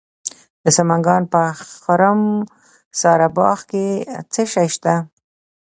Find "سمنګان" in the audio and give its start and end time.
0.77-1.23